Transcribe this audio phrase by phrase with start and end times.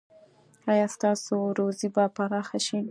[0.71, 2.79] ایا ستاسو روزي به پراخه شي؟